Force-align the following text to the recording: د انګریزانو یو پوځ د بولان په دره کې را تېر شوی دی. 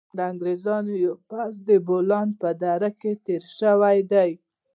د 0.17 0.19
انګریزانو 0.31 0.93
یو 1.05 1.13
پوځ 1.29 1.53
د 1.67 1.69
بولان 1.87 2.27
په 2.41 2.49
دره 2.61 2.89
کې 2.99 3.11
را 3.15 3.19
تېر 3.25 3.43
شوی 3.59 3.97
دی. 4.11 4.31